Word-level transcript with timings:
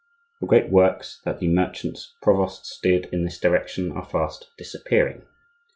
The 0.39 0.47
great 0.47 0.71
works 0.71 1.21
that 1.25 1.37
the 1.37 1.47
"merchants' 1.47 2.15
provosts" 2.23 2.79
did 2.81 3.05
in 3.11 3.23
this 3.23 3.39
direction 3.39 3.91
are 3.91 4.03
fast 4.03 4.49
disappearing. 4.57 5.27